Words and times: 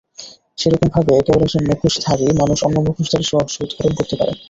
সেরকমভাবে, 0.57 1.13
কেবল 1.25 1.41
একজন 1.43 1.63
মুখোশধারী 1.69 2.25
মানুষ 2.41 2.57
অন্য 2.67 2.77
মুখোশধারীর 2.87 3.31
রহস্য 3.33 3.57
উদঘাটন 3.63 3.93
করতে 3.97 4.15
পারে। 4.19 4.33